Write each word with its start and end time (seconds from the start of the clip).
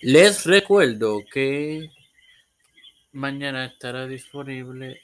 Les 0.00 0.44
recuerdo 0.44 1.24
que 1.32 1.90
mañana 3.12 3.64
estará 3.64 4.06
disponible 4.06 5.00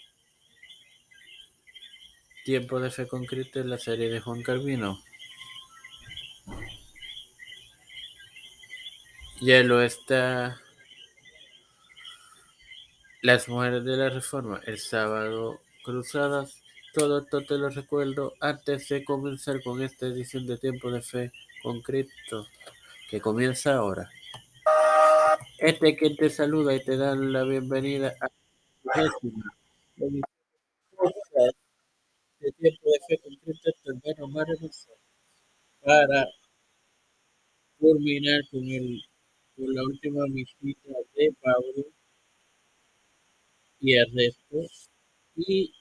Tiempo 2.44 2.80
de 2.80 2.90
Fe 2.90 3.06
con 3.06 3.24
Cristo 3.24 3.60
en 3.60 3.70
la 3.70 3.78
serie 3.78 4.10
de 4.10 4.20
Juan 4.20 4.42
Calvino. 4.42 5.00
Ya 9.40 9.62
lo 9.62 9.80
está 9.80 10.60
Las 13.22 13.48
Mujeres 13.48 13.84
de 13.84 13.96
la 13.96 14.10
Reforma, 14.10 14.60
el 14.66 14.78
sábado 14.78 15.60
Cruzadas. 15.82 16.62
Todo 16.92 17.20
esto 17.20 17.42
te 17.44 17.56
lo 17.56 17.70
recuerdo 17.70 18.34
antes 18.40 18.88
de 18.88 19.04
comenzar 19.04 19.62
con 19.62 19.82
esta 19.82 20.06
edición 20.06 20.46
de 20.46 20.58
Tiempo 20.58 20.90
de 20.90 21.00
Fe 21.00 21.32
con 21.62 21.80
Cristo, 21.80 22.48
que 23.08 23.20
comienza 23.20 23.76
ahora. 23.76 24.10
Este 25.60 25.94
que 25.94 26.08
te 26.14 26.30
saluda 26.30 26.74
y 26.74 26.82
te 26.82 26.96
da 26.96 27.14
la 27.14 27.44
bienvenida 27.44 28.14
a 28.22 28.98
décima 28.98 29.44
de 32.40 32.52
Tiempo 32.52 32.90
de 32.90 33.00
Fe 33.06 33.18
con 33.18 34.00
tu 34.00 34.10
hermano 34.10 34.54
para 35.84 36.26
culminar 37.78 38.40
con, 38.50 38.66
el, 38.70 39.04
con 39.54 39.74
la 39.74 39.82
última 39.82 40.24
visita 40.30 40.92
de 41.14 41.30
Pablo 41.42 41.84
y 43.80 43.96
el 43.96 44.10
resto 44.14 44.66
y 45.36 45.74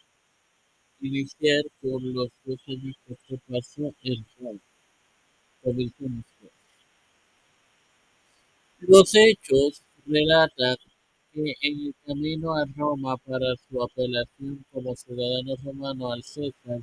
iniciar 0.99 1.63
con 1.81 2.13
los 2.13 2.29
dos 2.43 2.59
años 2.67 2.97
que 3.05 3.37
pasó 3.47 3.95
en 4.03 4.25
Roma. 4.41 4.59
Comencemos. 5.61 6.25
Los 8.81 9.13
hechos 9.13 9.83
relatan 10.05 10.77
que 11.33 11.53
en 11.61 11.87
el 11.87 11.95
camino 12.07 12.55
a 12.55 12.65
Roma 12.77 13.17
para 13.17 13.53
su 13.67 13.83
apelación 13.83 14.65
como 14.71 14.95
ciudadano 14.95 15.55
romano 15.63 16.13
al 16.13 16.23
César, 16.23 16.81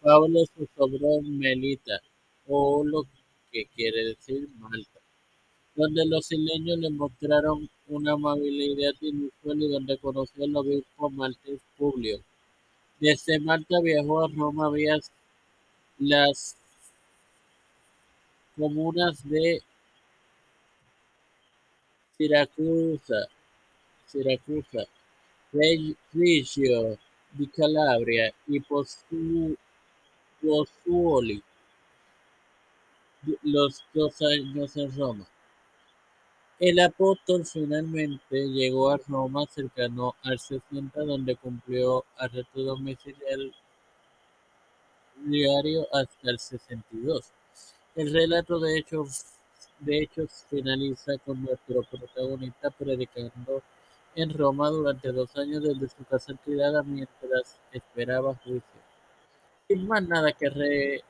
Pablo 0.00 0.44
se 0.46 0.68
sobró 0.76 1.18
en 1.18 1.36
Melita, 1.36 2.00
o 2.46 2.84
lo 2.84 3.02
que 3.50 3.66
quiere 3.74 4.04
decir 4.04 4.48
Malta, 4.58 5.00
donde 5.74 6.06
los 6.06 6.30
isleños 6.30 6.78
le 6.78 6.90
mostraron 6.90 7.68
una 7.88 8.12
amabilidad 8.12 8.94
inusual 9.00 9.62
y 9.62 9.68
donde 9.68 9.98
conoció 9.98 10.44
al 10.44 10.54
obispo 10.54 11.10
maltés 11.10 11.60
Publio. 11.76 12.20
Desde 13.00 13.40
Malta 13.40 13.80
viajó 13.82 14.24
a 14.24 14.28
Roma 14.28 14.70
vía 14.70 15.00
las 15.98 16.56
comunas 18.56 19.28
de 19.28 19.60
Siracusa, 22.16 23.28
Siracusa, 24.06 24.86
Reggio 25.52 26.98
di 27.30 27.46
Calabria 27.48 28.32
y 28.46 28.60
Pozzuoli, 30.40 31.42
los 33.42 33.84
dos 33.92 34.22
años 34.22 34.76
en 34.76 34.96
Roma. 34.96 35.26
El 36.58 36.80
apóstol 36.80 37.44
finalmente 37.44 38.48
llegó 38.48 38.90
a 38.90 38.96
Roma 38.96 39.44
cercano 39.46 40.14
al 40.22 40.38
60, 40.38 41.02
donde 41.02 41.36
cumplió 41.36 42.06
arresto 42.16 42.62
domiciliario 42.62 43.54
hasta 45.92 46.30
el 46.30 46.38
62. 46.38 47.30
El 47.94 48.10
relato 48.10 48.58
de 48.58 48.78
hechos, 48.78 49.35
de 49.80 50.02
hechos 50.02 50.46
finaliza 50.48 51.18
con 51.24 51.42
nuestro 51.42 51.82
protagonista 51.82 52.70
predicando 52.70 53.62
en 54.14 54.36
Roma 54.36 54.70
durante 54.70 55.12
dos 55.12 55.36
años 55.36 55.62
desde 55.62 55.88
su 55.88 56.04
casa 56.04 56.32
alquilada 56.32 56.82
mientras 56.82 57.60
esperaba 57.72 58.34
juicio. 58.36 58.80
Sin 59.68 59.86
más 59.86 60.02
nada 60.06 60.32
que, 60.32 60.48
re, 60.48 61.04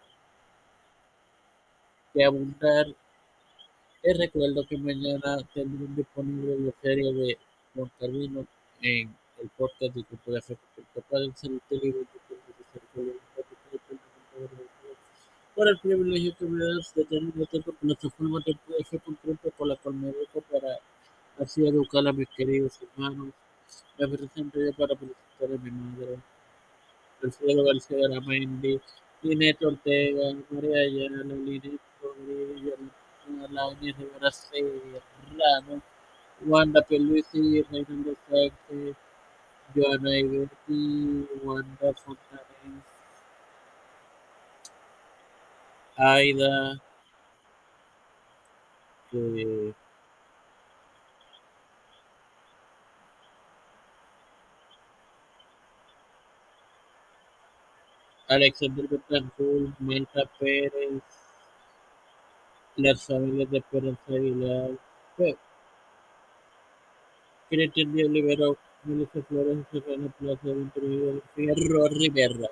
que 2.13 2.25
abundar 2.25 2.87
les 4.07 4.19
recuerdo 4.19 4.65
que 4.69 4.79
mañana 4.79 5.39
tendrán 5.53 5.97
disponible 5.97 6.57
la 6.61 6.73
serie 6.81 7.13
de 7.13 7.39
Juan 7.75 7.91
en 8.83 9.17
el 9.43 9.49
podcast 9.57 9.95
de 9.97 10.05
Fe 10.43 10.57
Pueden 11.09 11.35
ser 11.37 11.51
por 15.57 15.67
el 15.69 15.79
privilegio 15.79 16.37
que 16.37 16.45
me 16.45 16.63
das 16.63 16.95
de 16.95 17.05
tener 17.07 17.33
tiempo 17.49 17.73
con 17.73 17.89
nuestro 17.89 18.11
Tiempo 18.11 18.41
de 18.79 18.85
Fe 18.85 18.99
concreto 18.99 19.51
por 19.57 19.67
la 19.67 19.77
cual 19.77 19.95
me 19.95 20.09
dedico 20.09 20.43
para 20.53 20.79
así 21.39 21.67
educar 21.67 22.07
a 22.07 22.13
mis 22.13 22.29
queridos 22.29 22.79
hermanos. 22.83 23.33
Me 23.99 24.07
presento 24.07 24.61
yo 24.61 24.73
para 24.75 24.95
felicitar 24.95 25.49
a 25.55 25.65
mi 25.65 25.71
madre, 25.71 26.19
Alfredo 27.23 27.65
García 27.65 28.21
Mendy, 28.21 28.79
Linet 29.23 29.65
Ortega, 29.65 30.37
María 30.51 30.77
Ayala, 30.77 31.25
Linet 31.25 31.81
Rodríguez, 32.03 32.75
Lainez 33.51 33.97
Rivera 33.97 34.31
Serrano, 34.31 35.83
Wanda 36.45 36.83
Pelusi, 36.83 37.63
Reinaldo 37.63 38.15
Sánchez, 38.29 38.95
Joana 39.75 40.19
Iberti, 40.19 41.27
Wanda 41.43 41.95
Fontanes, 41.95 42.46
Aida, 45.99 46.81
eh, 49.13 49.73
Alexander 58.29 58.87
Betancourt, 58.87 59.81
Malta 59.81 60.23
Pérez, 60.39 61.03
las 62.77 63.05
familias 63.05 63.51
de 63.51 63.59
Esperanza 63.59 64.03
Aguilar, 64.09 64.71
Cristian 67.49 67.93
Díaz 67.93 68.11
Libero, 68.11 68.57
Melissa 68.85 69.23
Flores, 69.23 69.67
Serrano 69.73 70.13
Plaza, 70.19 70.43
Ventura 70.45 71.21
Fierro 71.35 71.89
Rivera, 71.89 72.49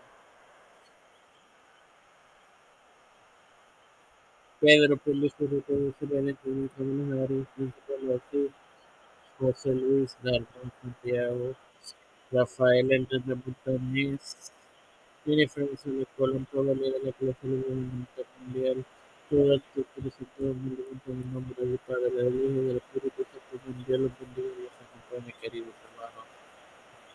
Pedro 4.64 4.97
Pérez, 4.97 5.34
José 5.38 5.92
Serena, 6.00 6.34
Camilo 6.42 7.04
Navarro, 7.04 7.47
Principal 7.54 8.00
Basí, 8.08 8.50
José 9.38 9.75
Luis 9.75 10.16
Dalton 10.22 10.72
Santiago, 10.80 11.54
Rafael 12.32 12.88
Jennifer 15.26 15.66
González 15.66 16.06
Colón, 16.16 16.47
Lira, 16.80 16.97
la 17.04 17.12
Plaza 17.12 17.38
Libre 17.42 17.75
Mundial, 18.41 18.84
todas 19.28 19.60
tus 19.75 19.84
solicitudes 19.94 20.56
me 20.56 20.70
levanto 20.70 21.10
en 21.12 21.34
nombre 21.34 21.66
del 21.66 21.78
Padre, 21.86 22.10
del 22.10 22.34
Hijo 22.34 22.62
y 22.62 22.66
del 22.66 22.76
Espíritu 22.78 23.22
Santo 23.22 23.69
mundial, 23.69 24.02
los 24.04 24.12
bendiga 24.19 24.48
y 24.48 24.62
los 24.62 24.72
acompañe, 24.81 25.34
queridos 25.42 25.75
hermanos. 25.84 25.94